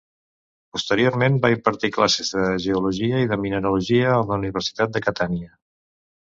[0.77, 5.55] Posteriorment va impartir classes de geologia i de mineralogia a la Universitat de Catània.